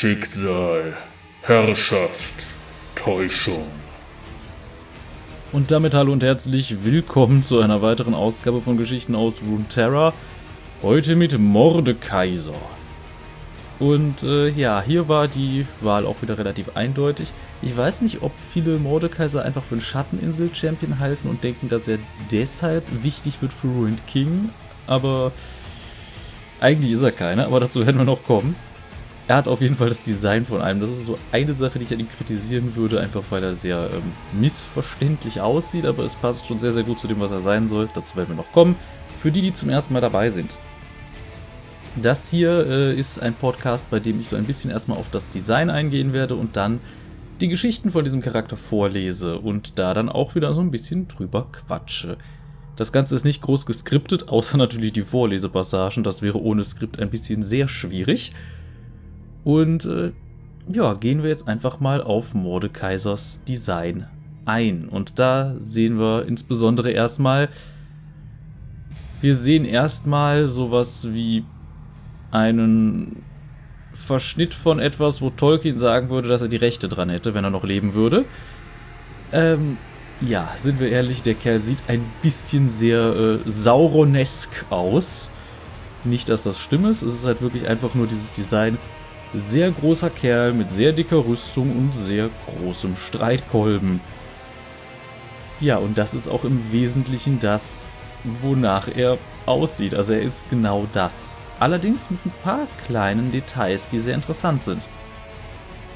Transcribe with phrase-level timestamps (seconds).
[0.00, 0.96] Schicksal,
[1.42, 2.46] Herrschaft,
[2.94, 3.66] Täuschung.
[5.50, 10.12] Und damit hallo und herzlich willkommen zu einer weiteren Ausgabe von Geschichten aus Runeterra.
[10.84, 12.54] Heute mit Mordekaiser.
[13.80, 17.32] Und äh, ja, hier war die Wahl auch wieder relativ eindeutig.
[17.60, 21.98] Ich weiß nicht, ob viele Mordekaiser einfach für einen Schatteninsel-Champion halten und denken, dass er
[22.30, 24.50] deshalb wichtig wird für Ruined King.
[24.86, 25.32] Aber
[26.60, 28.54] eigentlich ist er keiner, aber dazu werden wir noch kommen.
[29.28, 30.80] Er hat auf jeden Fall das Design von einem.
[30.80, 33.90] Das ist so eine Sache, die ich an ihm kritisieren würde, einfach weil er sehr
[33.92, 37.68] ähm, missverständlich aussieht, aber es passt schon sehr, sehr gut zu dem, was er sein
[37.68, 37.90] soll.
[37.94, 38.74] Dazu werden wir noch kommen.
[39.18, 40.50] Für die, die zum ersten Mal dabei sind.
[41.96, 45.28] Das hier äh, ist ein Podcast, bei dem ich so ein bisschen erstmal auf das
[45.30, 46.80] Design eingehen werde und dann
[47.42, 51.48] die Geschichten von diesem Charakter vorlese und da dann auch wieder so ein bisschen drüber
[51.52, 52.16] quatsche.
[52.76, 56.02] Das Ganze ist nicht groß geskriptet, außer natürlich die Vorlesepassagen.
[56.02, 58.32] Das wäre ohne Skript ein bisschen sehr schwierig.
[59.44, 60.12] Und äh,
[60.70, 64.06] ja, gehen wir jetzt einfach mal auf Mordekaisers Design
[64.44, 64.88] ein.
[64.88, 67.48] Und da sehen wir insbesondere erstmal,
[69.20, 71.44] wir sehen erstmal sowas wie
[72.30, 73.22] einen
[73.92, 77.50] Verschnitt von etwas, wo Tolkien sagen würde, dass er die Rechte dran hätte, wenn er
[77.50, 78.24] noch leben würde.
[79.32, 79.76] Ähm,
[80.20, 85.30] ja, sind wir ehrlich, der Kerl sieht ein bisschen sehr äh, Sauronesk aus.
[86.04, 88.78] Nicht, dass das schlimm ist, es ist halt wirklich einfach nur dieses Design.
[89.34, 94.00] Sehr großer Kerl mit sehr dicker Rüstung und sehr großem Streitkolben.
[95.60, 97.84] Ja, und das ist auch im Wesentlichen das,
[98.40, 99.94] wonach er aussieht.
[99.94, 101.36] Also er ist genau das.
[101.60, 104.82] Allerdings mit ein paar kleinen Details, die sehr interessant sind.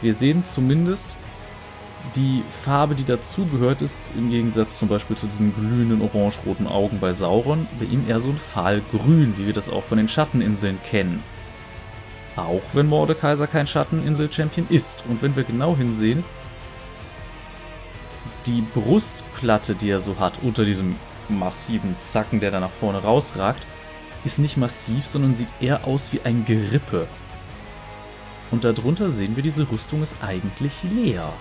[0.02, 1.16] Wir sehen zumindest
[2.16, 7.12] die Farbe, die dazugehört, ist im Gegensatz zum Beispiel zu diesen glühenden orange-roten Augen bei
[7.12, 11.22] Sauron, bei ihm eher so ein Fahlgrün, wie wir das auch von den Schatteninseln kennen.
[12.36, 15.04] Auch wenn Mordekaiser kein Schatteninsel-Champion ist.
[15.08, 16.24] Und wenn wir genau hinsehen,
[18.46, 20.96] die Brustplatte, die er so hat, unter diesem
[21.28, 23.62] massiven Zacken, der da nach vorne rausragt,
[24.24, 27.06] ist nicht massiv, sondern sieht eher aus wie ein Gerippe.
[28.50, 31.32] Und darunter sehen wir, diese Rüstung ist eigentlich leer.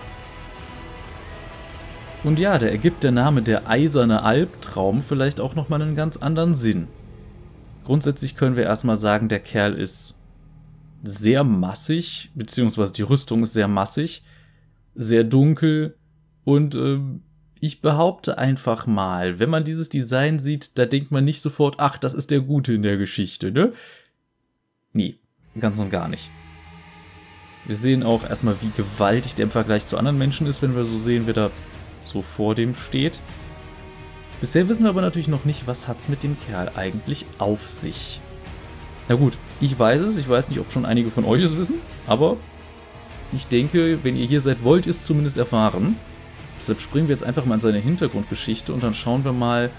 [2.24, 6.53] Und ja, da ergibt der Name der eiserne Albtraum vielleicht auch nochmal einen ganz anderen
[6.53, 6.88] Sinn.
[7.85, 10.16] Grundsätzlich können wir erstmal sagen, der Kerl ist
[11.03, 14.23] sehr massig, beziehungsweise die Rüstung ist sehr massig,
[14.95, 15.95] sehr dunkel
[16.44, 17.00] und äh,
[17.59, 21.97] ich behaupte einfach mal, wenn man dieses Design sieht, da denkt man nicht sofort, ach,
[21.97, 23.73] das ist der Gute in der Geschichte, ne?
[24.94, 25.19] Nee,
[25.59, 26.29] ganz und gar nicht.
[27.66, 30.85] Wir sehen auch erstmal, wie gewaltig der im Vergleich zu anderen Menschen ist, wenn wir
[30.85, 31.51] so sehen, wer da
[32.03, 33.19] so vor dem steht.
[34.39, 38.19] Bisher wissen wir aber natürlich noch nicht, was hat's mit dem Kerl eigentlich auf sich.
[39.07, 41.79] Na gut, ich weiß es, ich weiß nicht, ob schon einige von euch es wissen,
[42.07, 42.38] aber
[43.31, 45.97] ich denke, wenn ihr hier seid, wollt ihr es zumindest erfahren.
[46.59, 49.69] Deshalb springen wir jetzt einfach mal in seine Hintergrundgeschichte und dann schauen wir mal,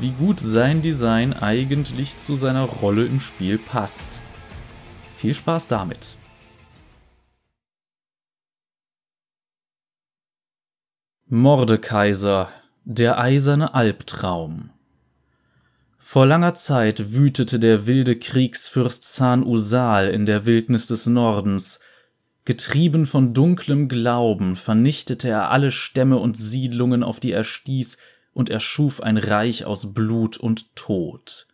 [0.00, 4.18] wie gut sein Design eigentlich zu seiner Rolle im Spiel passt.
[5.16, 6.16] Viel Spaß damit!
[11.26, 12.48] Mordekaiser,
[12.84, 14.70] der eiserne Albtraum.
[16.10, 21.80] Vor langer Zeit wütete der wilde Kriegsfürst Zahn Usal in der Wildnis des Nordens.
[22.46, 27.98] Getrieben von dunklem Glauben vernichtete er alle Stämme und Siedlungen, auf die er stieß,
[28.32, 31.46] und erschuf ein Reich aus Blut und Tod.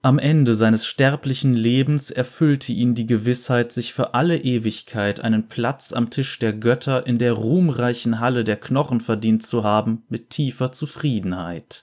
[0.00, 5.92] Am Ende seines sterblichen Lebens erfüllte ihn die Gewissheit, sich für alle Ewigkeit einen Platz
[5.92, 10.70] am Tisch der Götter in der ruhmreichen Halle der Knochen verdient zu haben, mit tiefer
[10.70, 11.82] Zufriedenheit.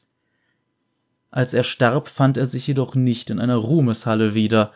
[1.38, 4.72] Als er starb, fand er sich jedoch nicht in einer Ruhmeshalle wieder,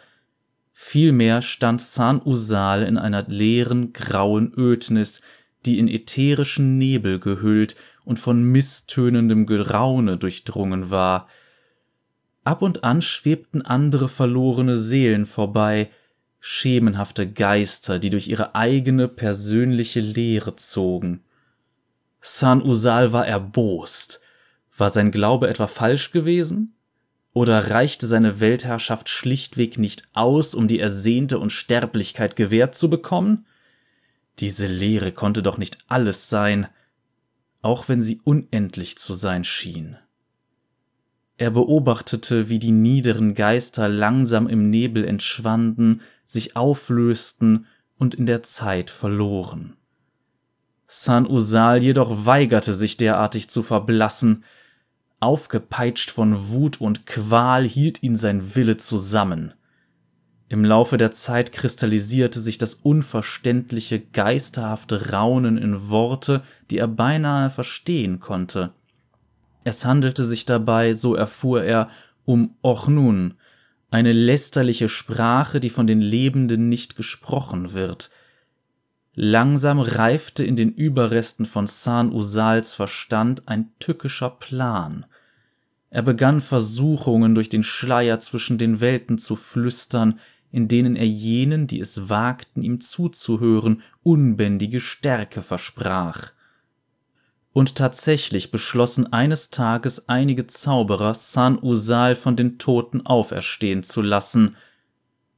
[0.71, 5.21] vielmehr stand San Usal in einer leeren, grauen Ödnis,
[5.65, 11.27] die in ätherischen Nebel gehüllt und von misstönendem Geraune durchdrungen war–
[12.43, 15.91] Ab und an schwebten andere verlorene Seelen vorbei,
[16.39, 21.23] schemenhafte Geister, die durch ihre eigene persönliche Leere zogen.
[22.19, 24.20] San Usal war erbost.
[24.81, 26.73] War sein Glaube etwa falsch gewesen?
[27.33, 33.45] Oder reichte seine Weltherrschaft schlichtweg nicht aus, um die ersehnte Unsterblichkeit gewährt zu bekommen?
[34.39, 36.67] Diese Leere konnte doch nicht alles sein,
[37.61, 39.97] auch wenn sie unendlich zu sein schien.
[41.37, 47.67] Er beobachtete, wie die niederen Geister langsam im Nebel entschwanden, sich auflösten
[47.99, 49.77] und in der Zeit verloren.
[50.87, 54.43] San Usal jedoch weigerte sich derartig zu verblassen.
[55.21, 59.53] Aufgepeitscht von Wut und Qual hielt ihn sein Wille zusammen.
[60.49, 67.49] Im Laufe der Zeit kristallisierte sich das unverständliche, geisterhafte Raunen in Worte, die er beinahe
[67.49, 68.73] verstehen konnte.
[69.63, 71.89] Es handelte sich dabei, so erfuhr er,
[72.25, 73.35] um Ochnun,
[73.91, 78.09] eine lästerliche Sprache, die von den Lebenden nicht gesprochen wird.
[79.13, 85.05] Langsam reifte in den Überresten von San Usals Verstand ein tückischer Plan.
[85.91, 91.67] Er begann Versuchungen durch den Schleier zwischen den Welten zu flüstern, in denen er jenen,
[91.67, 96.31] die es wagten, ihm zuzuhören, unbändige Stärke versprach.
[97.51, 104.55] Und tatsächlich beschlossen eines Tages einige Zauberer, San Usal von den Toten auferstehen zu lassen.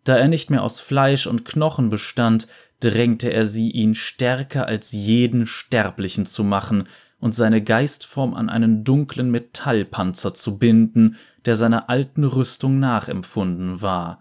[0.04, 2.48] Da er nicht mehr aus Fleisch und Knochen bestand,
[2.80, 6.88] drängte er sie, ihn stärker als jeden Sterblichen zu machen
[7.24, 11.16] und seine Geistform an einen dunklen Metallpanzer zu binden,
[11.46, 14.20] der seiner alten Rüstung nachempfunden war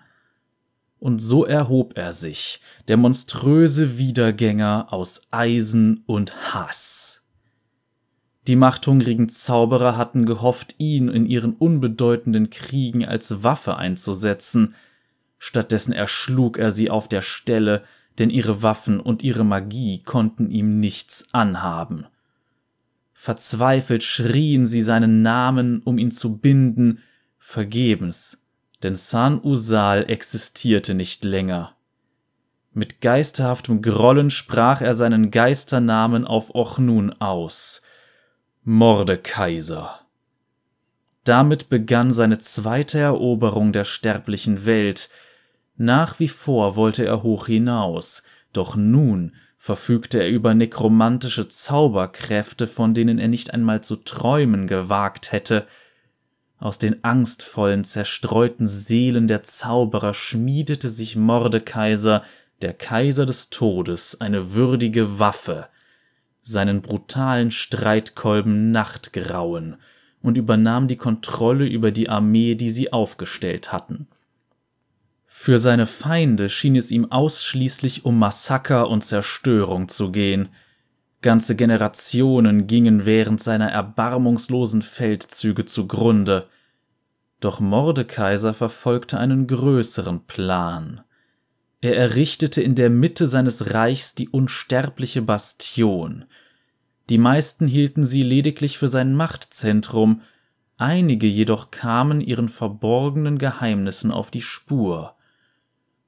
[1.02, 7.24] und so erhob er sich, der monströse Wiedergänger aus Eisen und Hass.
[8.46, 14.76] Die machthungrigen Zauberer hatten gehofft, ihn in ihren unbedeutenden Kriegen als Waffe einzusetzen,
[15.40, 17.82] stattdessen erschlug er sie auf der Stelle,
[18.20, 22.06] denn ihre Waffen und ihre Magie konnten ihm nichts anhaben.
[23.22, 26.98] Verzweifelt schrien sie seinen Namen, um ihn zu binden,
[27.38, 28.42] vergebens
[28.82, 31.76] denn San Usal existierte nicht länger.
[32.72, 37.82] Mit geisterhaftem Grollen sprach er seinen Geisternamen auf Ochnun aus.
[38.64, 40.00] Mordekaiser.
[41.22, 45.10] Damit begann seine zweite Eroberung der sterblichen Welt.
[45.76, 52.94] Nach wie vor wollte er hoch hinaus, doch nun verfügte er über nekromantische Zauberkräfte, von
[52.94, 55.68] denen er nicht einmal zu träumen gewagt hätte,
[56.58, 62.24] aus den angstvollen, zerstreuten Seelen der Zauberer schmiedete sich Mordekaiser,
[62.60, 65.68] der Kaiser des Todes, eine würdige Waffe,
[66.40, 69.76] seinen brutalen Streitkolben Nachtgrauen,
[70.22, 74.08] und übernahm die Kontrolle über die Armee, die sie aufgestellt hatten.
[75.44, 80.50] Für seine Feinde schien es ihm ausschließlich um Massaker und Zerstörung zu gehen,
[81.20, 86.46] Ganze Generationen gingen während seiner erbarmungslosen Feldzüge zugrunde.
[87.40, 91.00] Doch Mordekaiser verfolgte einen größeren Plan.
[91.80, 96.24] Er errichtete in der Mitte seines Reichs die unsterbliche Bastion.
[97.10, 100.22] Die meisten hielten sie lediglich für sein Machtzentrum,
[100.76, 105.16] einige jedoch kamen ihren verborgenen Geheimnissen auf die Spur.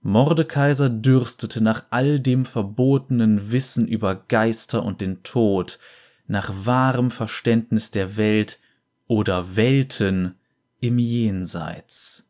[0.05, 5.79] Mordekaiser dürstete nach all dem verbotenen Wissen über Geister und den Tod,
[6.27, 8.59] nach wahrem Verständnis der Welt
[9.07, 10.35] oder Welten
[10.81, 12.29] im Jenseits.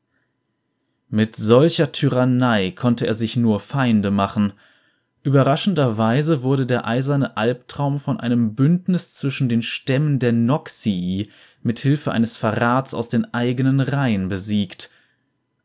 [1.09, 4.53] Mit solcher Tyrannei konnte er sich nur Feinde machen.
[5.25, 11.29] Überraschenderweise wurde der eiserne Albtraum von einem Bündnis zwischen den Stämmen der Noxii
[11.63, 14.91] mit Hilfe eines Verrats aus den eigenen Reihen besiegt–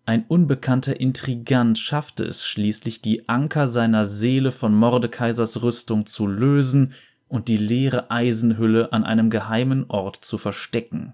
[0.05, 6.93] ein unbekannter Intrigant schaffte es schließlich, die Anker seiner Seele von Mordekaisers Rüstung zu lösen
[7.27, 11.13] und die leere Eisenhülle an einem geheimen Ort zu verstecken.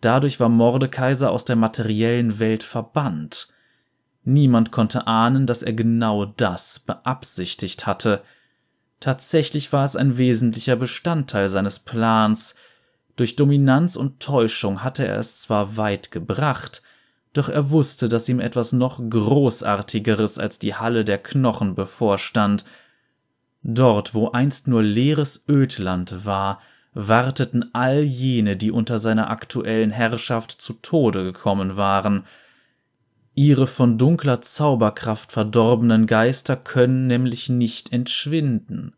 [0.00, 3.48] Dadurch war Mordekaiser aus der materiellen Welt verbannt.
[4.24, 8.22] Niemand konnte ahnen, dass er genau das beabsichtigt hatte.
[9.00, 12.54] Tatsächlich war es ein wesentlicher Bestandteil seines Plans.
[13.16, 16.82] Durch Dominanz und Täuschung hatte er es zwar weit gebracht,
[17.34, 22.64] doch er wusste, dass ihm etwas noch Großartigeres als die Halle der Knochen bevorstand.
[23.62, 26.60] Dort, wo einst nur leeres Ödland war,
[26.94, 32.24] warteten all jene, die unter seiner aktuellen Herrschaft zu Tode gekommen waren.
[33.34, 38.94] Ihre von dunkler Zauberkraft verdorbenen Geister können nämlich nicht entschwinden.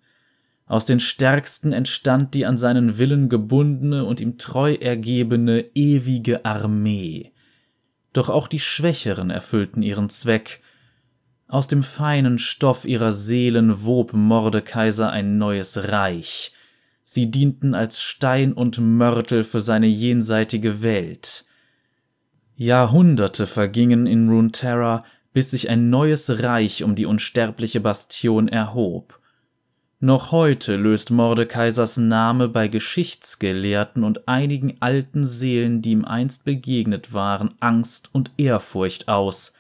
[0.66, 7.33] Aus den Stärksten entstand die an seinen Willen gebundene und ihm treu ergebene ewige Armee
[8.16, 10.62] doch auch die Schwächeren erfüllten ihren Zweck.
[11.49, 16.52] Aus dem feinen Stoff ihrer Seelen wob Mordekaiser ein neues Reich.
[17.04, 21.44] Sie dienten als Stein und Mörtel für seine jenseitige Welt.
[22.56, 29.20] Jahrhunderte vergingen in Runeterra, bis sich ein neues Reich um die unsterbliche Bastion erhob.
[30.07, 37.13] Noch heute löst Mordekaisers Name bei Geschichtsgelehrten und einigen alten Seelen, die ihm einst begegnet
[37.13, 39.53] waren, Angst und Ehrfurcht aus.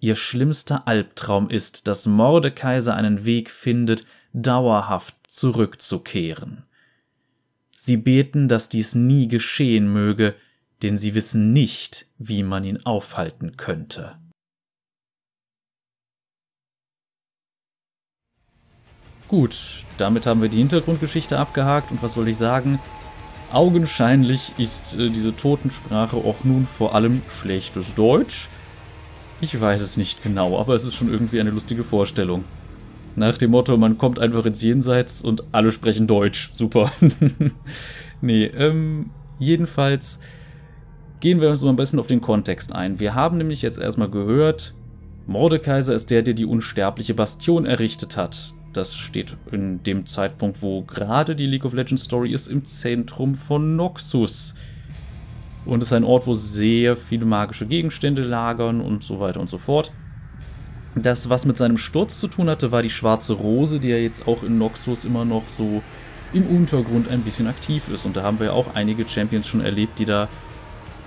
[0.00, 6.64] Ihr schlimmster Albtraum ist, dass Mordekaiser einen Weg findet, dauerhaft zurückzukehren.
[7.70, 10.34] Sie beten, dass dies nie geschehen möge,
[10.82, 14.16] denn sie wissen nicht, wie man ihn aufhalten könnte.
[19.30, 22.80] Gut, damit haben wir die Hintergrundgeschichte abgehakt und was soll ich sagen?
[23.52, 28.48] Augenscheinlich ist äh, diese Totensprache auch nun vor allem schlechtes Deutsch.
[29.40, 32.42] Ich weiß es nicht genau, aber es ist schon irgendwie eine lustige Vorstellung.
[33.14, 36.50] Nach dem Motto, man kommt einfach ins Jenseits und alle sprechen Deutsch.
[36.54, 36.90] Super.
[38.20, 40.18] nee, ähm, jedenfalls
[41.20, 42.98] gehen wir uns mal ein bisschen auf den Kontext ein.
[42.98, 44.74] Wir haben nämlich jetzt erstmal gehört,
[45.28, 48.54] Mordekaiser ist der, der die unsterbliche Bastion errichtet hat.
[48.72, 53.34] Das steht in dem Zeitpunkt, wo gerade die League of Legends Story ist, im Zentrum
[53.34, 54.54] von Noxus.
[55.64, 59.58] Und ist ein Ort, wo sehr viele magische Gegenstände lagern und so weiter und so
[59.58, 59.92] fort.
[60.94, 64.26] Das, was mit seinem Sturz zu tun hatte, war die schwarze Rose, die ja jetzt
[64.26, 65.82] auch in Noxus immer noch so
[66.32, 68.06] im Untergrund ein bisschen aktiv ist.
[68.06, 70.28] Und da haben wir ja auch einige Champions schon erlebt, die da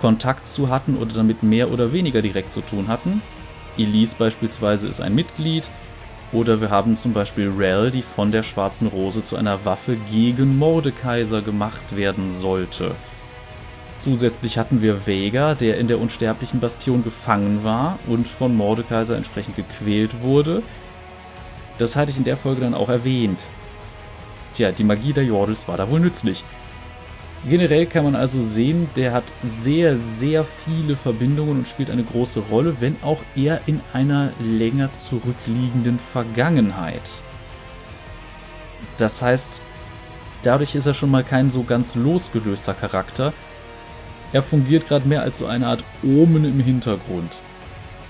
[0.00, 3.22] Kontakt zu hatten oder damit mehr oder weniger direkt zu tun hatten.
[3.78, 5.70] Elise beispielsweise ist ein Mitglied.
[6.34, 10.58] Oder wir haben zum Beispiel Rel, die von der Schwarzen Rose zu einer Waffe gegen
[10.58, 12.96] Mordekaiser gemacht werden sollte.
[13.98, 19.54] Zusätzlich hatten wir Vega, der in der unsterblichen Bastion gefangen war und von Mordekaiser entsprechend
[19.54, 20.62] gequält wurde.
[21.78, 23.40] Das hatte ich in der Folge dann auch erwähnt.
[24.54, 26.42] Tja, die Magie der Jordels war da wohl nützlich.
[27.46, 32.40] Generell kann man also sehen, der hat sehr, sehr viele Verbindungen und spielt eine große
[32.40, 37.02] Rolle, wenn auch eher in einer länger zurückliegenden Vergangenheit.
[38.96, 39.60] Das heißt,
[40.42, 43.34] dadurch ist er schon mal kein so ganz losgelöster Charakter.
[44.32, 47.40] Er fungiert gerade mehr als so eine Art Omen im Hintergrund.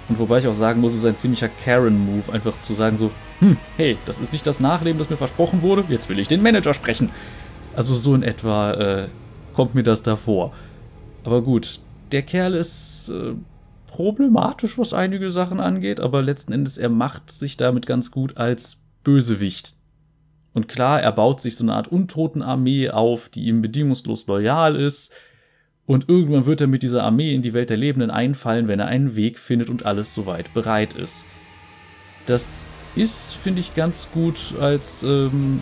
[0.09, 3.11] Und wobei ich auch sagen muss, es ist ein ziemlicher Karen-Move, einfach zu sagen so,
[3.41, 6.43] hm, hey, das ist nicht das Nachleben, das mir versprochen wurde, jetzt will ich den
[6.43, 7.11] Manager sprechen.
[7.75, 9.09] Also so in etwa äh,
[9.55, 10.53] kommt mir das da vor.
[11.25, 11.81] Aber gut,
[12.13, 13.35] der Kerl ist äh,
[13.87, 18.81] problematisch, was einige Sachen angeht, aber letzten Endes, er macht sich damit ganz gut als
[19.05, 19.75] Bösewicht.
[20.53, 25.13] Und klar, er baut sich so eine Art Untotenarmee auf, die ihm bedingungslos loyal ist.
[25.87, 28.87] Und irgendwann wird er mit dieser Armee in die Welt der Lebenden einfallen, wenn er
[28.87, 31.25] einen Weg findet und alles soweit bereit ist.
[32.27, 35.61] Das ist, finde ich, ganz gut als, ähm,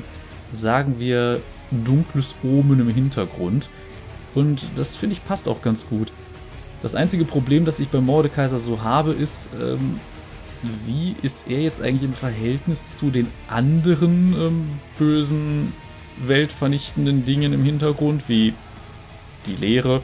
[0.53, 1.41] sagen wir,
[1.73, 3.71] dunkles Omen im Hintergrund.
[4.35, 6.13] Und das finde ich passt auch ganz gut.
[6.83, 10.01] Das einzige Problem, das ich bei Mordekaiser so habe, ist, ähm,
[10.85, 15.73] wie ist er jetzt eigentlich im Verhältnis zu den anderen ähm, bösen,
[16.27, 18.55] weltvernichtenden Dingen im Hintergrund, wie
[19.47, 20.03] die Lehre.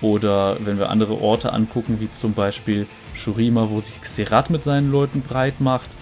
[0.00, 4.92] Oder wenn wir andere Orte angucken, wie zum Beispiel Shurima, wo sich Xerath mit seinen
[4.92, 5.96] Leuten breit macht.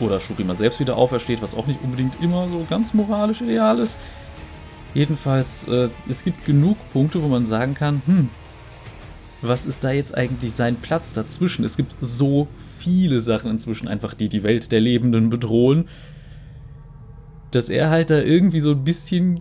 [0.00, 3.98] Oder Shurima selbst wieder aufersteht, was auch nicht unbedingt immer so ganz moralisch ideal ist.
[4.94, 8.28] Jedenfalls, äh, es gibt genug Punkte, wo man sagen kann, hm,
[9.42, 11.64] was ist da jetzt eigentlich sein Platz dazwischen?
[11.64, 15.86] Es gibt so viele Sachen inzwischen einfach, die die Welt der Lebenden bedrohen,
[17.50, 19.40] dass er halt da irgendwie so ein bisschen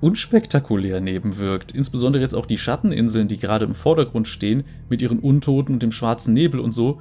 [0.00, 1.72] unspektakulär nebenwirkt.
[1.72, 5.92] Insbesondere jetzt auch die Schatteninseln, die gerade im Vordergrund stehen, mit ihren Untoten und dem
[5.92, 7.00] schwarzen Nebel und so.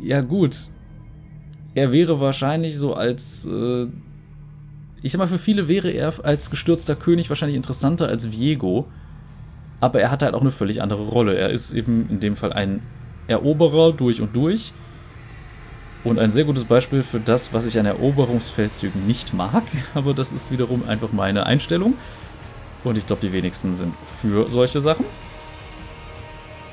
[0.00, 0.68] Ja gut,
[1.76, 3.86] er wäre wahrscheinlich so als äh,
[5.02, 8.86] ich sag mal, für viele wäre er als gestürzter König wahrscheinlich interessanter als Viego.
[9.78, 11.36] Aber er hat halt auch eine völlig andere Rolle.
[11.36, 12.82] Er ist eben in dem Fall ein
[13.28, 14.72] Eroberer durch und durch.
[16.02, 19.62] Und ein sehr gutes Beispiel für das, was ich an Eroberungsfeldzügen nicht mag.
[19.94, 21.94] Aber das ist wiederum einfach meine Einstellung.
[22.82, 25.04] Und ich glaube, die wenigsten sind für solche Sachen.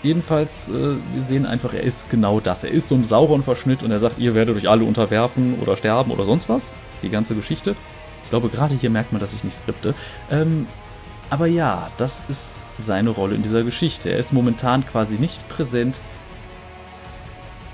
[0.03, 2.65] Jedenfalls, äh, wir sehen einfach, er ist genau das.
[2.65, 6.11] Er ist so ein Sauron-Verschnitt und er sagt, ihr werdet euch alle unterwerfen oder sterben
[6.11, 6.69] oder sonst was.
[7.01, 7.75] Die ganze Geschichte.
[8.23, 9.95] Ich glaube, gerade hier merkt man, dass ich nicht skripte.
[10.29, 10.67] Ähm,
[11.29, 14.09] aber ja, das ist seine Rolle in dieser Geschichte.
[14.09, 15.99] Er ist momentan quasi nicht präsent,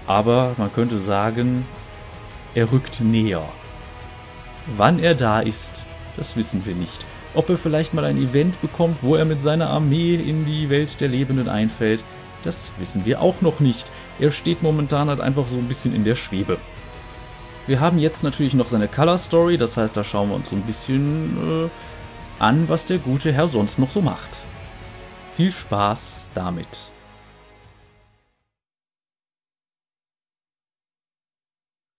[0.06, 1.66] aber man könnte sagen,
[2.54, 3.44] er rückt näher.
[4.78, 5.84] Wann er da ist,
[6.16, 7.06] das wissen wir nicht.
[7.34, 11.00] Ob er vielleicht mal ein Event bekommt, wo er mit seiner Armee in die Welt
[11.02, 12.04] der Lebenden einfällt,
[12.44, 13.92] das wissen wir auch noch nicht.
[14.20, 16.58] Er steht momentan halt einfach so ein bisschen in der Schwebe.
[17.68, 20.56] Wir haben jetzt natürlich noch seine Color Story, das heißt, da schauen wir uns so
[20.56, 21.70] ein bisschen äh,
[22.40, 24.44] an, was der gute Herr sonst noch so macht.
[25.36, 26.92] Viel Spaß damit.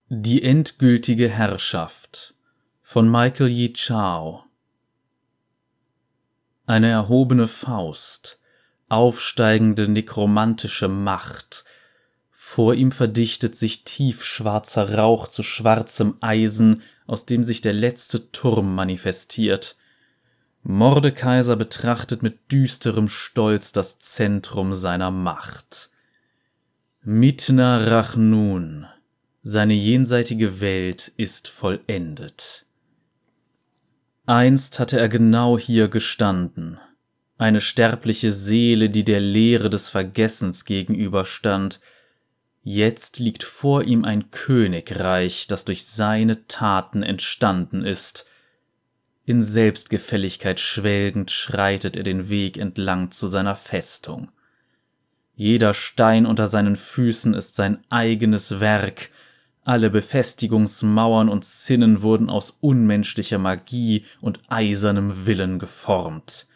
[0.09, 2.35] Die endgültige Herrschaft
[2.82, 4.42] von Michael Yi Chao
[6.66, 8.40] Eine erhobene Faust,
[8.90, 11.64] aufsteigende nekromantische Macht,
[12.30, 18.75] vor ihm verdichtet sich tiefschwarzer Rauch zu schwarzem Eisen, aus dem sich der letzte Turm
[18.75, 19.76] manifestiert.
[20.62, 25.90] Mordekaiser betrachtet mit düsterem Stolz das Zentrum seiner Macht.
[27.02, 28.87] Mitna Rachnun,
[29.42, 32.66] Seine jenseitige Welt ist vollendet.
[34.26, 36.78] Einst hatte er genau hier gestanden,
[37.40, 41.80] eine sterbliche Seele, die der Leere des Vergessens gegenüberstand,
[42.62, 48.26] jetzt liegt vor ihm ein Königreich, das durch seine Taten entstanden ist,
[49.25, 54.30] in Selbstgefälligkeit schwelgend schreitet er den Weg entlang zu seiner Festung.
[55.35, 59.09] Jeder Stein unter seinen Füßen ist sein eigenes Werk,
[59.64, 66.47] alle Befestigungsmauern und Zinnen wurden aus unmenschlicher Magie und eisernem Willen geformt.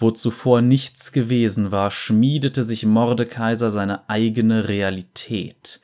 [0.00, 5.80] Wo zuvor nichts gewesen war, schmiedete sich Mordekaiser seine eigene Realität.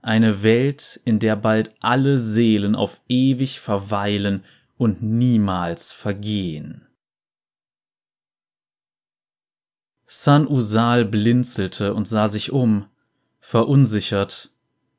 [0.00, 4.44] Eine Welt, in der bald alle Seelen auf ewig verweilen
[4.76, 6.86] und niemals vergehen.
[10.06, 12.86] San Usal blinzelte und sah sich um,
[13.40, 14.50] verunsichert,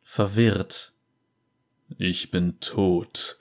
[0.03, 0.93] verwirrt.
[1.97, 3.39] Ich bin tot,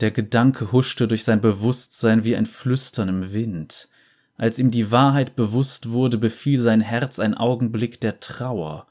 [0.00, 3.88] der Gedanke huschte durch sein Bewusstsein wie ein Flüstern im Wind.
[4.38, 8.86] Als ihm die Wahrheit bewusst wurde, befiel sein Herz ein Augenblick der Trauer.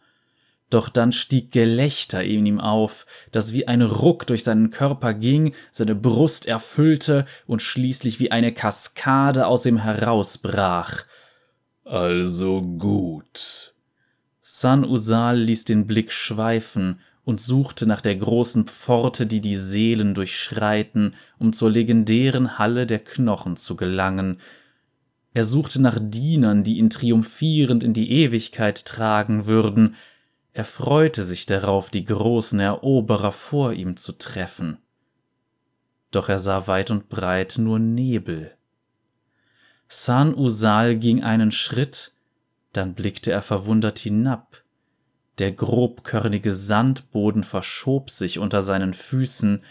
[0.70, 5.54] Doch dann stieg Gelächter in ihm auf, das wie ein Ruck durch seinen Körper ging,
[5.72, 11.06] seine Brust erfüllte und schließlich wie eine Kaskade aus ihm herausbrach.
[11.86, 13.74] Also gut.
[14.42, 20.14] San Usal ließ den Blick schweifen und suchte nach der großen Pforte, die die Seelen
[20.14, 24.42] durchschreiten, um zur legendären Halle der Knochen zu gelangen.
[25.38, 29.94] Er suchte nach Dienern, die ihn triumphierend in die Ewigkeit tragen würden.
[30.52, 34.80] Er freute sich darauf, die großen Eroberer vor ihm zu treffen.
[36.10, 38.56] Doch er sah weit und breit nur Nebel.
[39.88, 42.14] San Usal ging einen Schritt,
[42.74, 44.64] dann blickte er verwundert hinab
[45.38, 49.62] der grobkörnige Sandboden verschob sich unter seinen Füßen,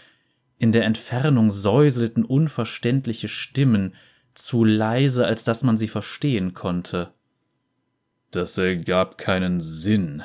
[0.59, 3.93] in der Entfernung säuselten unverständliche Stimmen,
[4.37, 7.13] zu leise, als dass man sie verstehen konnte.
[8.31, 10.23] Das ergab keinen Sinn.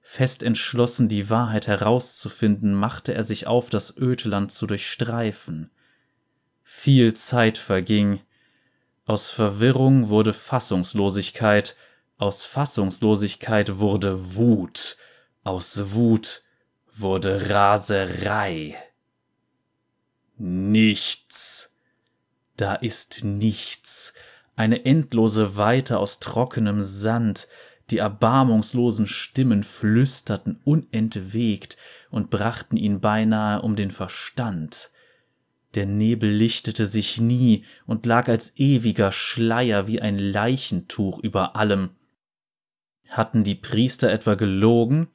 [0.00, 5.70] Fest entschlossen, die Wahrheit herauszufinden, machte er sich auf, das Ödland zu durchstreifen.
[6.62, 8.20] Viel Zeit verging.
[9.04, 11.76] Aus Verwirrung wurde Fassungslosigkeit,
[12.16, 14.96] aus Fassungslosigkeit wurde Wut,
[15.44, 16.42] aus Wut
[16.94, 18.76] wurde Raserei.
[20.36, 21.67] Nichts.
[22.58, 24.12] Da ist nichts,
[24.56, 27.48] eine endlose Weite aus trockenem Sand,
[27.88, 31.78] die erbarmungslosen Stimmen flüsterten unentwegt
[32.10, 34.90] und brachten ihn beinahe um den Verstand.
[35.74, 41.90] Der Nebel lichtete sich nie und lag als ewiger Schleier wie ein Leichentuch über allem,
[43.08, 45.08] hatten die Priester etwa gelogen?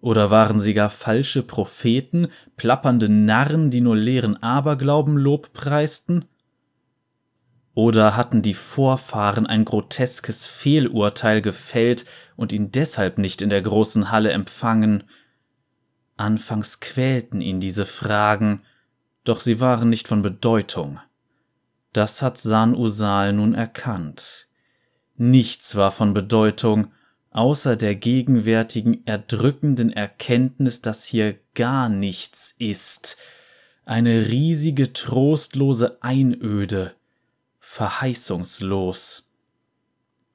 [0.00, 6.24] Oder waren sie gar falsche Propheten, plappernde Narren, die nur leeren Aberglauben Lob preisten?
[7.74, 12.04] Oder hatten die Vorfahren ein groteskes Fehlurteil gefällt
[12.36, 15.04] und ihn deshalb nicht in der großen Halle empfangen?
[16.16, 18.62] Anfangs quälten ihn diese Fragen,
[19.24, 20.98] doch sie waren nicht von Bedeutung.
[21.92, 24.48] Das hat San Usal nun erkannt.
[25.16, 26.92] Nichts war von Bedeutung,
[27.30, 33.16] außer der gegenwärtigen erdrückenden Erkenntnis, dass hier gar nichts ist,
[33.84, 36.94] eine riesige trostlose Einöde,
[37.60, 39.30] verheißungslos.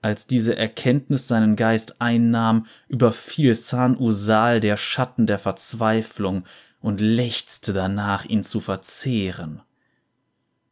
[0.02, 6.46] Als diese Erkenntnis seinen Geist einnahm, überfiel San Usal der Schatten der Verzweiflung
[6.80, 9.64] und lechzte danach, ihn zu verzehren.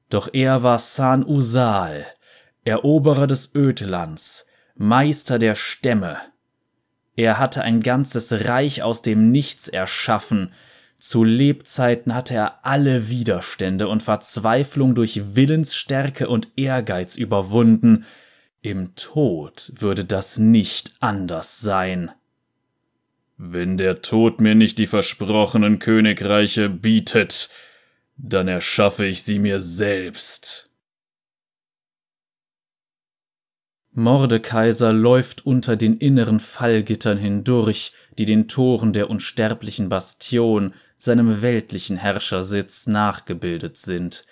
[0.09, 2.05] Doch er war San Usal,
[2.65, 6.17] Eroberer des Ödlands, Meister der Stämme.
[7.15, 10.53] Er hatte ein ganzes Reich aus dem Nichts erschaffen.
[11.05, 18.05] Zu Lebzeiten hatte er alle Widerstände und Verzweiflung durch Willensstärke und Ehrgeiz überwunden.
[18.61, 22.11] Im Tod würde das nicht anders sein.
[23.35, 27.49] Wenn der Tod mir nicht die versprochenen Königreiche bietet,
[28.15, 30.69] dann erschaffe ich sie mir selbst.
[33.91, 41.97] Mordekaiser läuft unter den inneren Fallgittern hindurch, die den Toren der unsterblichen Bastion, seinem weltlichen
[41.97, 44.25] Herrschersitz, nachgebildet sind.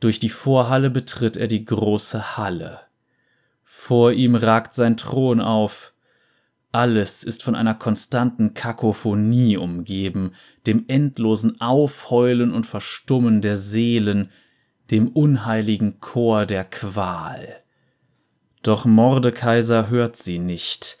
[0.00, 2.80] Durch die Vorhalle betritt er die große Halle.
[3.64, 5.92] Vor ihm ragt sein Thron auf.
[6.72, 10.32] Alles ist von einer konstanten Kakophonie umgeben,
[10.66, 14.30] dem endlosen Aufheulen und Verstummen der Seelen,
[14.90, 17.62] dem unheiligen Chor der Qual.
[18.62, 20.98] Doch Mordekaiser hört sie nicht.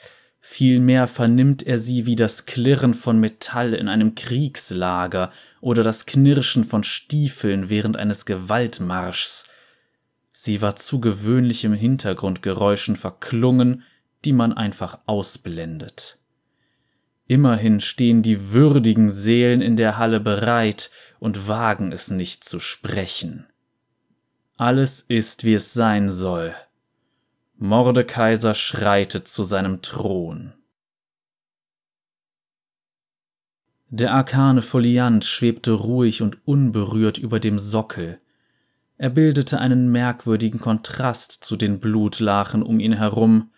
[0.50, 5.30] Vielmehr vernimmt er sie wie das Klirren von Metall in einem Kriegslager
[5.60, 9.44] oder das Knirschen von Stiefeln während eines Gewaltmarschs.
[10.32, 13.82] Sie war zu gewöhnlichem Hintergrundgeräuschen verklungen,
[14.24, 16.18] die man einfach ausblendet.
[17.26, 23.46] Immerhin stehen die würdigen Seelen in der Halle bereit und wagen es nicht zu sprechen.
[24.56, 26.54] Alles ist, wie es sein soll.
[27.60, 30.52] Mordekaiser schreitet zu seinem Thron.
[33.88, 38.20] Der arkane Foliant schwebte ruhig und unberührt über dem Sockel.
[38.96, 43.50] Er bildete einen merkwürdigen Kontrast zu den Blutlachen um ihn herum.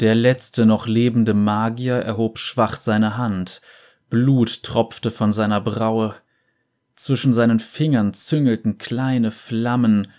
[0.00, 3.60] Der letzte noch lebende Magier erhob schwach seine Hand,
[4.08, 6.14] Blut tropfte von seiner Braue,
[6.94, 10.10] zwischen seinen Fingern züngelten kleine Flammen,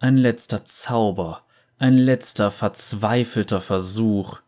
[0.00, 1.44] ein letzter Zauber,
[1.80, 4.40] ein letzter verzweifelter Versuch.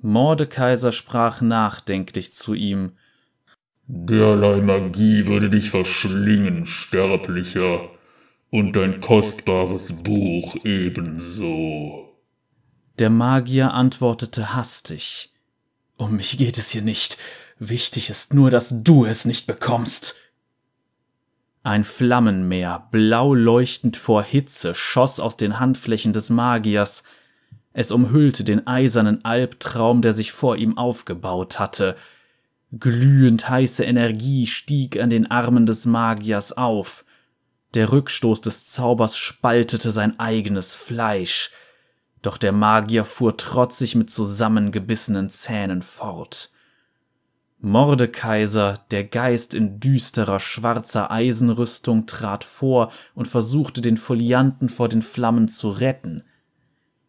[0.00, 2.92] Mordekaiser sprach nachdenklich zu ihm.
[3.86, 7.90] Derlei Magie würde dich verschlingen, Sterblicher,
[8.50, 12.08] und dein kostbares Buch ebenso.
[12.98, 15.32] Der Magier antwortete hastig.
[15.98, 17.18] Um mich geht es hier nicht.
[17.58, 20.16] Wichtig ist nur, dass du es nicht bekommst.
[21.62, 27.04] Ein Flammenmeer, blau leuchtend vor Hitze, schoss aus den Handflächen des Magiers.
[27.74, 31.96] Es umhüllte den eisernen Albtraum, der sich vor ihm aufgebaut hatte.
[32.78, 37.04] Glühend heiße Energie stieg an den Armen des Magiers auf.
[37.74, 41.50] Der Rückstoß des Zaubers spaltete sein eigenes Fleisch.
[42.22, 46.50] Doch der Magier fuhr trotzig mit zusammengebissenen Zähnen fort.
[47.62, 55.02] Mordekaiser, der Geist in düsterer schwarzer Eisenrüstung, trat vor und versuchte den Folianten vor den
[55.02, 56.24] Flammen zu retten.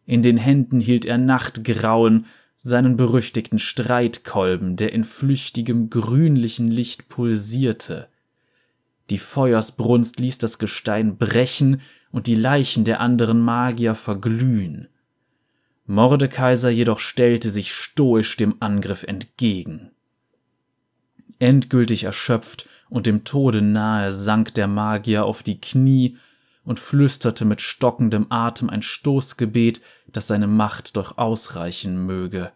[0.04, 8.08] In den Händen hielt er Nachtgrauen, seinen berüchtigten Streitkolben, der in flüchtigem grünlichen Licht pulsierte.
[9.10, 14.88] Die Feuersbrunst ließ das Gestein brechen und die Leichen der anderen Magier verglühen.
[15.86, 19.90] Mordekaiser jedoch stellte sich stoisch dem Angriff entgegen.
[21.42, 26.16] Endgültig erschöpft und dem Tode nahe sank der Magier auf die Knie
[26.62, 32.52] und flüsterte mit stockendem Atem ein Stoßgebet, dass seine Macht doch ausreichen möge.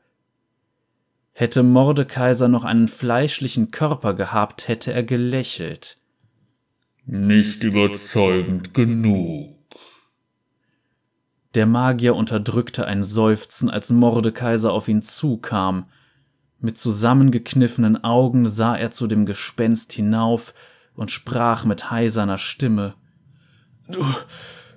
[1.33, 5.99] Hätte Mordekaiser noch einen fleischlichen Körper gehabt, hätte er gelächelt.
[7.07, 9.57] Nicht überzeugend genug.
[11.57, 15.87] Der Magier unterdrückte ein Seufzen, als Mordekaiser auf ihn zukam.
[16.59, 20.55] Mit zusammengekniffenen Augen sah er zu dem Gespenst hinauf
[20.95, 22.95] und sprach mit heiserner Stimme.
[23.89, 24.05] Du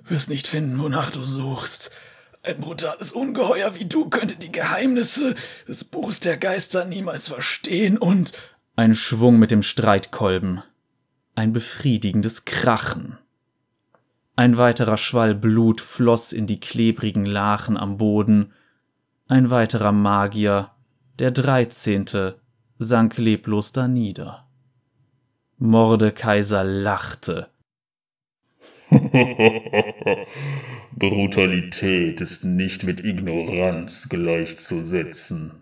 [0.04, 1.90] wirst nicht finden, wonach du suchst.
[2.42, 5.34] Ein brutales Ungeheuer wie du könnte die Geheimnisse
[5.68, 8.32] des Buchs der Geister niemals verstehen und
[8.76, 10.62] ein Schwung mit dem Streitkolben,
[11.34, 13.18] ein befriedigendes Krachen.
[14.36, 18.54] Ein weiterer Schwall Blut floss in die klebrigen Lachen am Boden,
[19.28, 20.70] ein weiterer Magier
[21.20, 22.40] der Dreizehnte
[22.78, 24.48] sank leblos danieder.
[25.58, 27.50] Mordekaiser lachte.
[30.96, 35.60] Brutalität ist nicht mit Ignoranz gleichzusetzen.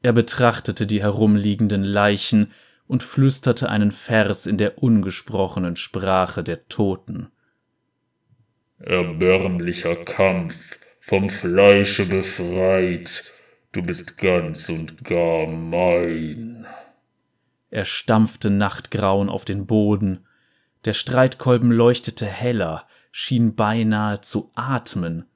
[0.00, 2.52] Er betrachtete die herumliegenden Leichen
[2.86, 7.28] und flüsterte einen Vers in der ungesprochenen Sprache der Toten.
[8.78, 10.56] Erbärmlicher Kampf,
[11.00, 13.32] vom Fleische befreit,
[13.72, 16.66] Du bist ganz und gar mein.
[17.70, 20.20] Er stampfte Nachtgrauen auf den Boden.
[20.86, 25.26] Der Streitkolben leuchtete heller, schien beinahe zu atmen,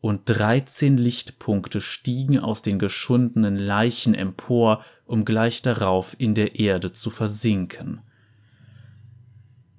[0.00, 6.92] und dreizehn Lichtpunkte stiegen aus den geschundenen Leichen empor, um gleich darauf in der Erde
[6.92, 8.00] zu versinken.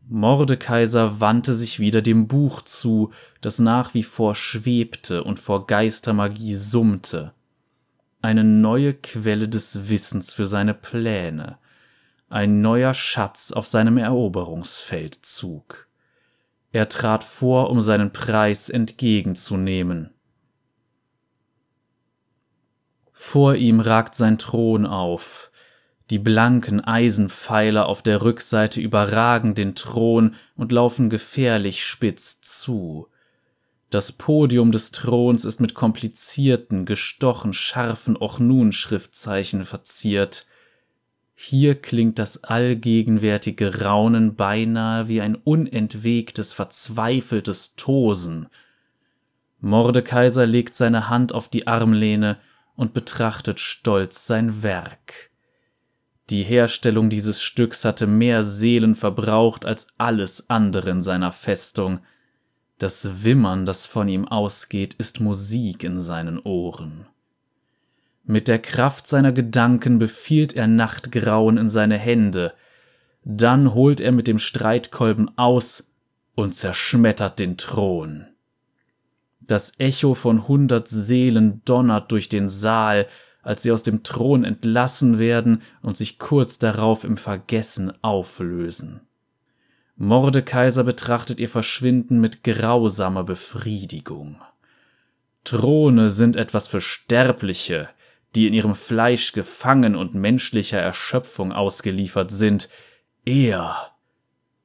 [0.07, 6.55] Mordekaiser wandte sich wieder dem Buch zu, das nach wie vor schwebte und vor Geistermagie
[6.55, 7.33] summte
[8.21, 11.57] eine neue Quelle des Wissens für seine Pläne,
[12.29, 15.87] ein neuer Schatz auf seinem Eroberungsfeldzug.
[16.71, 20.13] Er trat vor, um seinen Preis entgegenzunehmen.
[23.11, 25.51] Vor ihm ragt sein Thron auf,
[26.09, 33.07] die blanken Eisenpfeiler auf der Rückseite überragen den Thron und laufen gefährlich spitz zu,
[33.89, 40.45] das Podium des Throns ist mit komplizierten, gestochen scharfen Ochnun-Schriftzeichen verziert.
[41.33, 48.47] Hier klingt das allgegenwärtige Raunen beinahe wie ein unentwegtes, verzweifeltes Tosen.
[49.59, 52.37] Mordekaiser legt seine Hand auf die Armlehne
[52.75, 55.31] und betrachtet stolz sein Werk.
[56.29, 61.99] Die Herstellung dieses Stücks hatte mehr Seelen verbraucht als alles andere in seiner Festung.
[62.79, 67.05] Das Wimmern, das von ihm ausgeht, ist Musik in seinen Ohren.
[68.23, 72.53] Mit der Kraft seiner Gedanken befiehlt er Nachtgrauen in seine Hände,
[73.25, 75.91] dann holt er mit dem Streitkolben aus
[76.35, 78.27] und zerschmettert den Thron.
[79.41, 83.07] Das Echo von hundert Seelen donnert durch den Saal,
[83.41, 89.01] als sie aus dem Thron entlassen werden und sich kurz darauf im Vergessen auflösen.
[90.01, 94.41] Mordekaiser betrachtet ihr Verschwinden mit grausamer Befriedigung.
[95.43, 97.89] Throne sind etwas für Sterbliche,
[98.33, 102.69] die in ihrem Fleisch gefangen und menschlicher Erschöpfung ausgeliefert sind.
[103.25, 103.91] Er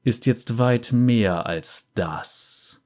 [0.05, 2.85] ist jetzt weit mehr als das.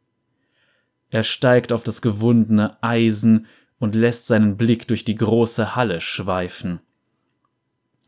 [1.10, 3.46] Er steigt auf das gewundene Eisen
[3.78, 6.80] und lässt seinen Blick durch die große Halle schweifen.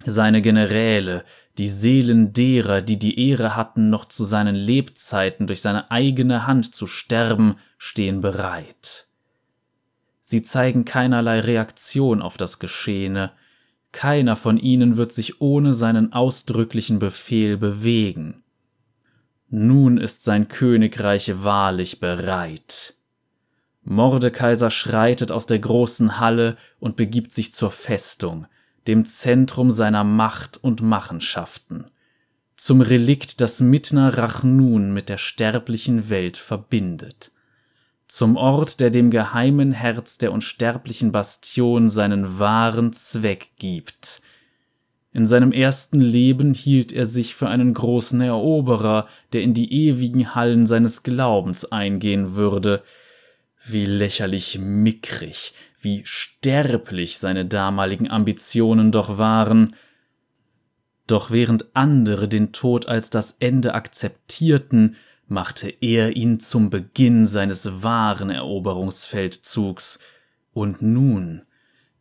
[0.06, 1.24] Seine Generäle,
[1.60, 6.74] die Seelen derer, die die Ehre hatten, noch zu seinen Lebzeiten durch seine eigene Hand
[6.74, 9.06] zu sterben, stehen bereit.
[10.22, 13.32] Sie zeigen keinerlei Reaktion auf das Geschehene,
[13.92, 18.42] keiner von ihnen wird sich ohne seinen ausdrücklichen Befehl bewegen.
[19.50, 22.94] Nun ist sein Königreich wahrlich bereit.
[23.82, 28.46] Mordekaiser schreitet aus der großen Halle und begibt sich zur Festung,
[28.86, 31.86] dem Zentrum seiner Macht und Machenschaften,
[32.56, 37.30] zum Relikt, das Mitna Rachnun mit der sterblichen Welt verbindet,
[38.06, 44.20] zum Ort, der dem geheimen Herz der unsterblichen Bastion seinen wahren Zweck gibt.
[45.12, 50.34] In seinem ersten Leben hielt er sich für einen großen Eroberer, der in die ewigen
[50.34, 52.82] Hallen seines Glaubens eingehen würde,
[53.64, 59.74] wie lächerlich mickrig, wie sterblich seine damaligen Ambitionen doch waren.
[61.06, 67.82] Doch während andere den Tod als das Ende akzeptierten, machte er ihn zum Beginn seines
[67.82, 69.98] wahren Eroberungsfeldzugs,
[70.52, 71.42] und nun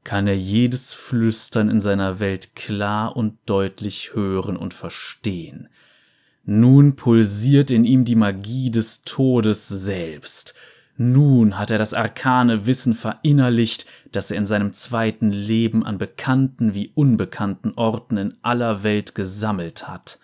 [0.04, 5.70] kann er jedes Flüstern in seiner Welt klar und deutlich hören und verstehen.
[6.46, 10.56] Nun pulsiert in ihm die Magie des Todes selbst,
[11.02, 16.74] nun hat er das arkane Wissen verinnerlicht, das er in seinem zweiten Leben an bekannten
[16.74, 20.20] wie unbekannten Orten in aller Welt gesammelt hat.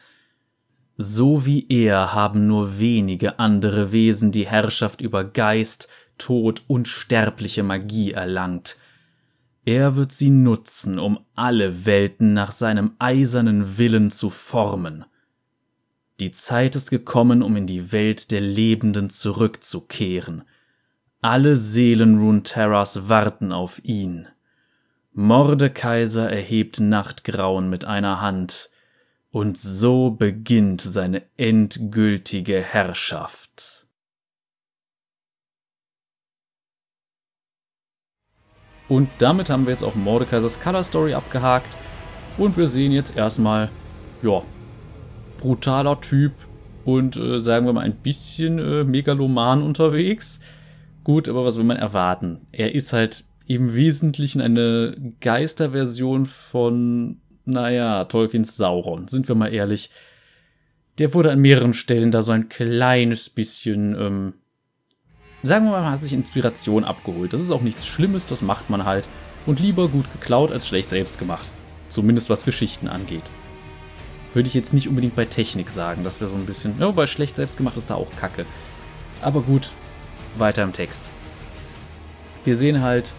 [0.98, 7.64] So wie er haben nur wenige andere Wesen die Herrschaft über Geist, Tod und sterbliche
[7.64, 8.76] Magie erlangt.
[9.64, 15.06] Er wird sie nutzen, um alle Welten nach seinem eisernen Willen zu formen.
[16.20, 20.44] Die Zeit ist gekommen, um in die Welt der Lebenden zurückzukehren–
[21.26, 24.28] alle Seelen Runeterras warten auf ihn.
[25.12, 28.70] Mordekaiser erhebt Nachtgrauen mit einer Hand,
[29.32, 33.88] und so beginnt seine endgültige Herrschaft.
[38.88, 41.68] Und damit haben wir jetzt auch Mordekaisers Color Story abgehakt.
[42.38, 43.72] Und wir sehen jetzt erstmal,
[44.22, 44.44] ja,
[45.40, 46.34] brutaler Typ
[46.86, 50.40] und äh, sagen wir mal ein bisschen äh, megaloman unterwegs.
[51.06, 52.48] Gut, aber was will man erwarten?
[52.52, 59.92] Er ist halt im Wesentlichen eine Geisterversion von, naja, Tolkiens Sauron, sind wir mal ehrlich.
[60.98, 64.34] Der wurde an mehreren Stellen da so ein kleines bisschen, ähm,
[65.44, 67.34] sagen wir mal, hat sich Inspiration abgeholt.
[67.34, 69.08] Das ist auch nichts Schlimmes, das macht man halt.
[69.46, 71.54] Und lieber gut geklaut als schlecht selbst gemacht.
[71.88, 73.22] Zumindest was Geschichten angeht.
[74.34, 77.06] Würde ich jetzt nicht unbedingt bei Technik sagen, das wäre so ein bisschen, ja, bei
[77.06, 78.48] schlecht selbst gemacht ist da auch Kacke.
[79.22, 79.70] Aber gut,
[80.40, 81.10] weiter im Text.
[82.44, 83.14] Wir sehen halt,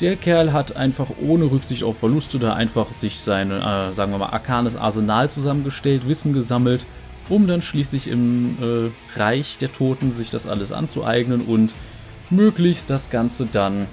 [0.00, 4.18] der Kerl hat einfach ohne Rücksicht auf Verluste da einfach sich sein, äh, sagen wir
[4.18, 6.86] mal, arkanes Arsenal zusammengestellt, Wissen gesammelt,
[7.28, 11.74] um dann schließlich im äh, Reich der Toten sich das alles anzueignen und
[12.30, 13.86] möglichst das Ganze dann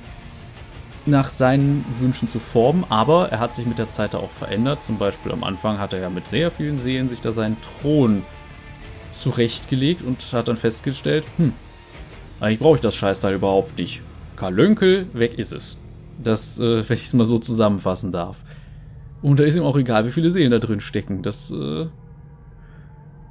[1.06, 4.82] nach seinen Wünschen zu formen, aber er hat sich mit der Zeit da auch verändert.
[4.82, 8.24] Zum Beispiel am Anfang hat er ja mit sehr vielen Seelen sich da seinen Thron
[9.12, 11.54] zurechtgelegt und hat dann festgestellt, hm,
[12.40, 14.02] eigentlich brauche ich das Scheißteil überhaupt nicht.
[14.36, 15.78] Karlönkel, weg ist es.
[16.22, 18.44] Das, äh, wenn ich es mal so zusammenfassen darf.
[19.22, 21.24] Und da ist ihm auch egal, wie viele Seelen da drin stecken.
[21.24, 21.88] Das äh,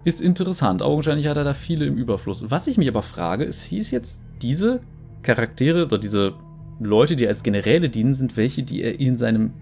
[0.05, 0.83] ist interessant.
[0.83, 2.51] Augenscheinlich hat er da viele im Überfluss.
[2.51, 4.81] Was ich mich aber frage, ist, hieß jetzt diese
[5.23, 6.35] Charaktere oder diese
[6.81, 9.53] Leute, die als Generäle dienen, sind welche, die er in seinem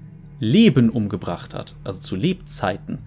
[0.41, 1.75] Leben umgebracht hat.
[1.85, 2.99] Also zu Lebzeiten.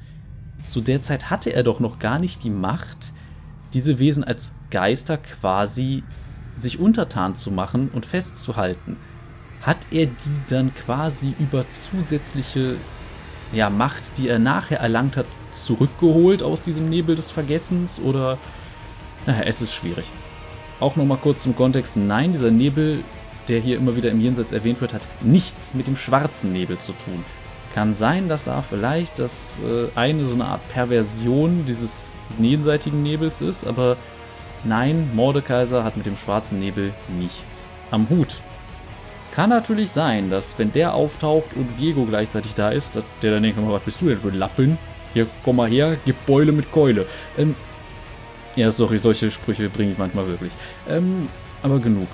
[0.67, 3.11] Zu der Zeit hatte er doch noch gar nicht die Macht,
[3.73, 6.03] diese Wesen als Geister quasi
[6.57, 8.97] sich untertan zu machen und festzuhalten,
[9.61, 12.75] hat er die dann quasi über zusätzliche
[13.51, 18.37] ja, Macht, die er nachher erlangt hat, zurückgeholt aus diesem Nebel des Vergessens oder
[19.25, 20.11] naja, es ist schwierig.
[20.79, 21.95] Auch nochmal kurz zum Kontext.
[21.95, 23.03] Nein, dieser Nebel,
[23.47, 26.91] der hier immer wieder im Jenseits erwähnt wird, hat nichts mit dem schwarzen Nebel zu
[26.91, 27.23] tun.
[27.73, 33.41] Kann sein, dass da vielleicht das äh, eine so eine Art Perversion dieses jenseitigen Nebels
[33.41, 33.97] ist, aber
[34.65, 38.41] nein, Mordekaiser hat mit dem schwarzen Nebel nichts am Hut.
[39.33, 43.59] Kann natürlich sein, dass wenn der auftaucht und Diego gleichzeitig da ist, der dann denkt,
[43.61, 44.77] was bist du denn für ein Lappen?
[45.13, 47.05] Hier, komm mal her, gib Beule mit Keule.
[47.37, 47.55] Ähm,
[48.55, 50.53] ja, sorry, solche Sprüche bringe ich manchmal wirklich.
[50.89, 51.27] Ähm,
[51.63, 52.07] aber genug.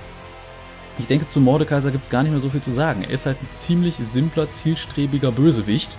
[0.98, 3.04] Ich denke, zu Mordekaiser gibt es gar nicht mehr so viel zu sagen.
[3.04, 5.96] Er ist halt ein ziemlich simpler, zielstrebiger Bösewicht.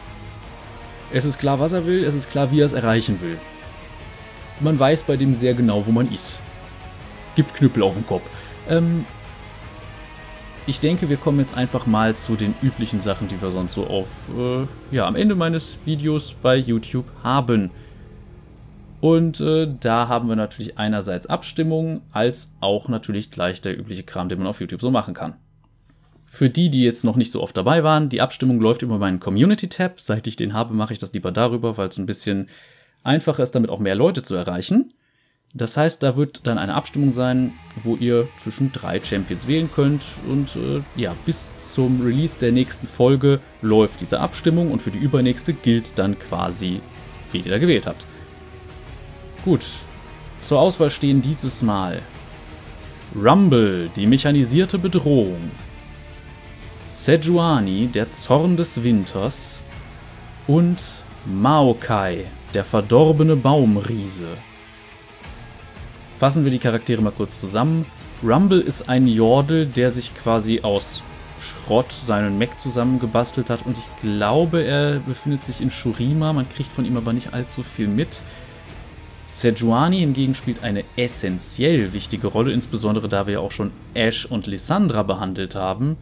[1.13, 3.39] Es ist klar, was er will, es ist klar, wie er es erreichen will.
[4.61, 6.41] Man weiß bei dem sehr genau, wo man ist.
[7.37, 8.23] Gibt Knüppel auf den Kopf.
[8.69, 9.05] Ähm,
[10.67, 13.87] ich denke, wir kommen jetzt einfach mal zu den üblichen Sachen, die wir sonst so
[13.87, 14.07] auf,
[14.39, 17.71] äh, ja, am Ende meines Videos bei YouTube haben.
[19.01, 24.29] Und äh, da haben wir natürlich einerseits Abstimmungen, als auch natürlich gleich der übliche Kram,
[24.29, 25.35] den man auf YouTube so machen kann.
[26.27, 29.19] Für die, die jetzt noch nicht so oft dabei waren, die Abstimmung läuft über meinen
[29.19, 30.01] Community-Tab.
[30.01, 32.49] Seit ich den habe, mache ich das lieber darüber, weil es ein bisschen
[33.05, 34.93] einfacher ist, damit auch mehr Leute zu erreichen.
[35.55, 40.03] Das heißt, da wird dann eine Abstimmung sein, wo ihr zwischen drei Champions wählen könnt.
[40.27, 44.99] Und äh, ja, bis zum Release der nächsten Folge läuft diese Abstimmung und für die
[44.99, 46.81] übernächste gilt dann quasi,
[47.33, 48.07] wie ihr da gewählt habt.
[49.45, 49.67] Gut.
[50.41, 52.01] Zur Auswahl stehen dieses Mal
[53.15, 55.51] Rumble, die mechanisierte Bedrohung.
[56.89, 59.61] Sejuani, der Zorn des Winters.
[60.47, 60.83] Und
[61.27, 64.29] Maokai, der verdorbene Baumriese.
[66.19, 67.85] Fassen wir die Charaktere mal kurz zusammen.
[68.23, 71.03] Rumble ist ein Jordel, der sich quasi aus
[71.41, 76.33] Schrott seinen Mech zusammengebastelt hat und ich glaube, er befindet sich in Shurima.
[76.33, 78.23] Man kriegt von ihm aber nicht allzu viel mit.
[79.27, 84.47] Sejuani hingegen spielt eine essentiell wichtige Rolle, insbesondere da wir ja auch schon Ash und
[84.47, 85.97] Lissandra behandelt haben,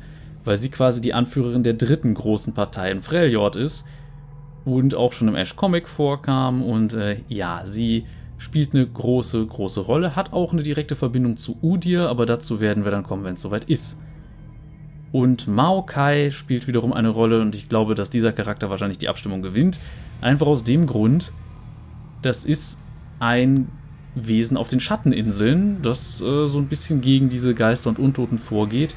[0.45, 3.87] weil sie quasi die Anführerin der dritten großen Partei in Freljord ist
[4.65, 8.07] und auch schon im Ash-Comic vorkam und äh, ja, sie
[8.39, 12.85] spielt eine große, große Rolle, hat auch eine direkte Verbindung zu Udir, aber dazu werden
[12.85, 14.01] wir dann kommen, wenn es soweit ist.
[15.13, 19.43] Und Maokai spielt wiederum eine Rolle und ich glaube, dass dieser Charakter wahrscheinlich die Abstimmung
[19.43, 19.81] gewinnt.
[20.21, 21.33] Einfach aus dem Grund,
[22.23, 22.81] das ist
[23.19, 23.69] ein
[24.15, 28.97] Wesen auf den Schatteninseln, das äh, so ein bisschen gegen diese Geister und Untoten vorgeht.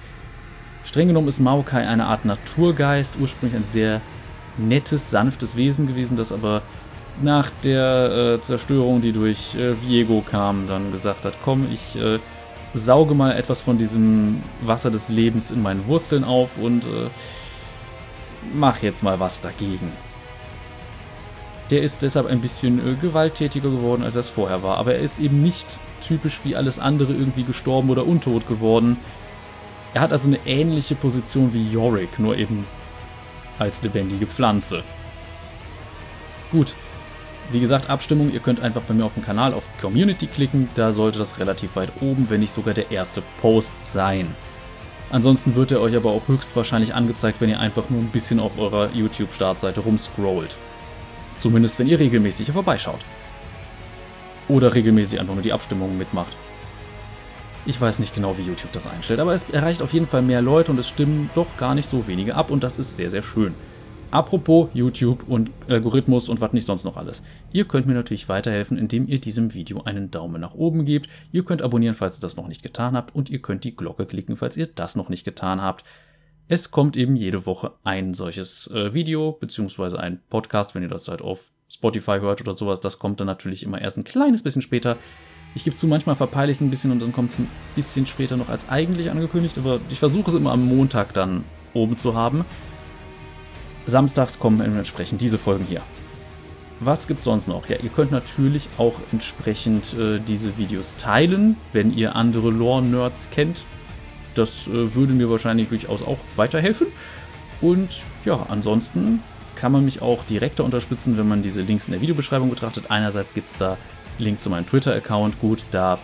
[0.85, 4.01] Streng genommen ist Maokai eine Art Naturgeist, ursprünglich ein sehr
[4.57, 6.61] nettes, sanftes Wesen gewesen, das aber
[7.21, 12.19] nach der äh, Zerstörung, die durch äh, Viego kam, dann gesagt hat, komm, ich äh,
[12.73, 17.09] sauge mal etwas von diesem Wasser des Lebens in meinen Wurzeln auf und äh,
[18.53, 19.91] mach jetzt mal was dagegen.
[21.69, 24.77] Der ist deshalb ein bisschen äh, gewalttätiger geworden, als er es vorher war.
[24.77, 28.97] Aber er ist eben nicht typisch wie alles andere irgendwie gestorben oder untot geworden.
[29.93, 32.65] Er hat also eine ähnliche Position wie Yorick, nur eben
[33.59, 34.83] als lebendige Pflanze.
[36.51, 36.75] Gut,
[37.51, 40.93] wie gesagt, Abstimmung, ihr könnt einfach bei mir auf dem Kanal auf Community klicken, da
[40.93, 44.33] sollte das relativ weit oben, wenn nicht sogar der erste Post sein.
[45.11, 48.57] Ansonsten wird er euch aber auch höchstwahrscheinlich angezeigt, wenn ihr einfach nur ein bisschen auf
[48.57, 50.57] eurer YouTube-Startseite rumscrollt.
[51.37, 53.01] Zumindest wenn ihr regelmäßig hier vorbeischaut.
[54.47, 56.35] Oder regelmäßig einfach nur die Abstimmungen mitmacht.
[57.65, 60.41] Ich weiß nicht genau, wie YouTube das einstellt, aber es erreicht auf jeden Fall mehr
[60.41, 63.23] Leute und es stimmen doch gar nicht so wenige ab und das ist sehr, sehr
[63.23, 63.53] schön.
[64.11, 67.23] Apropos YouTube und Algorithmus und was nicht sonst noch alles.
[67.53, 71.07] Ihr könnt mir natürlich weiterhelfen, indem ihr diesem Video einen Daumen nach oben gebt.
[71.31, 74.05] Ihr könnt abonnieren, falls ihr das noch nicht getan habt und ihr könnt die Glocke
[74.05, 75.85] klicken, falls ihr das noch nicht getan habt.
[76.49, 81.07] Es kommt eben jede Woche ein solches äh, Video, beziehungsweise ein Podcast, wenn ihr das
[81.07, 82.81] halt auf Spotify hört oder sowas.
[82.81, 84.97] Das kommt dann natürlich immer erst ein kleines bisschen später.
[85.55, 88.07] Ich gebe zu, manchmal verpeile ich es ein bisschen und dann kommt es ein bisschen
[88.07, 92.15] später noch als eigentlich angekündigt, aber ich versuche es immer am Montag dann oben zu
[92.15, 92.43] haben.
[93.85, 95.81] Samstags kommen entsprechend diese Folgen hier.
[96.79, 97.67] Was gibt's sonst noch?
[97.69, 103.65] Ja, ihr könnt natürlich auch entsprechend äh, diese Videos teilen, wenn ihr andere Lore-Nerds kennt.
[104.35, 106.87] Das äh, würde mir wahrscheinlich durchaus auch weiterhelfen.
[107.61, 109.21] Und ja, ansonsten
[109.55, 112.89] kann man mich auch direkter unterstützen, wenn man diese Links in der Videobeschreibung betrachtet.
[112.89, 113.77] Einerseits gibt es da
[114.19, 115.39] Link zu meinem Twitter-Account.
[115.39, 115.99] Gut, da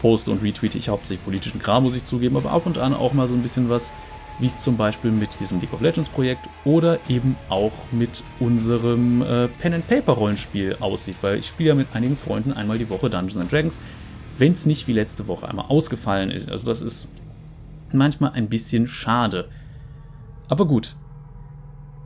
[0.00, 3.12] poste und retweete ich hauptsächlich politischen Kram, muss ich zugeben, aber ab und an auch
[3.12, 3.90] mal so ein bisschen was,
[4.38, 9.22] wie es zum Beispiel mit diesem League of Legends Projekt oder eben auch mit unserem
[9.22, 12.90] äh, Pen and Paper Rollenspiel aussieht, weil ich spiele ja mit einigen Freunden einmal die
[12.90, 13.80] Woche Dungeons and Dragons
[14.38, 16.50] wenn es nicht wie letzte Woche einmal ausgefallen ist.
[16.50, 17.08] Also das ist
[17.92, 19.48] manchmal ein bisschen schade.
[20.48, 20.94] Aber gut.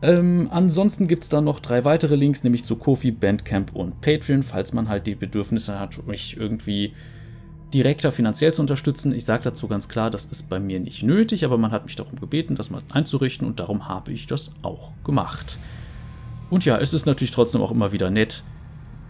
[0.03, 4.43] Ähm, ansonsten gibt es da noch drei weitere Links, nämlich zu Kofi, Bandcamp und Patreon,
[4.43, 6.95] falls man halt die Bedürfnisse hat, mich irgendwie
[7.75, 9.15] direkter finanziell zu unterstützen.
[9.15, 11.97] Ich sage dazu ganz klar, das ist bei mir nicht nötig, aber man hat mich
[11.97, 15.59] darum gebeten, das mal einzurichten und darum habe ich das auch gemacht.
[16.49, 18.43] Und ja, es ist natürlich trotzdem auch immer wieder nett.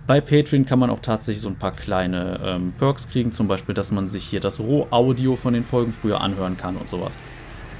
[0.06, 3.74] Bei Patreon kann man auch tatsächlich so ein paar kleine ähm, Perks kriegen, zum Beispiel,
[3.74, 7.18] dass man sich hier das Roh-Audio von den Folgen früher anhören kann und sowas.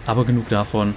[0.06, 0.94] Aber genug davon.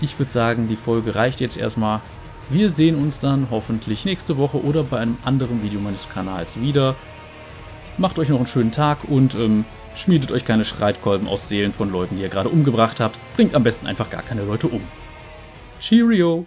[0.00, 2.00] Ich würde sagen, die Folge reicht jetzt erstmal.
[2.48, 6.96] Wir sehen uns dann hoffentlich nächste Woche oder bei einem anderen Video meines Kanals wieder.
[7.98, 11.92] Macht euch noch einen schönen Tag und ähm, schmiedet euch keine Streitkolben aus Seelen von
[11.92, 13.18] Leuten, die ihr gerade umgebracht habt.
[13.36, 14.82] Bringt am besten einfach gar keine Leute um.
[15.80, 16.46] Cheerio!